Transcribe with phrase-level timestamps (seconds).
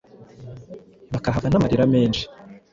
[1.13, 2.23] bakahava n’amarira menshi.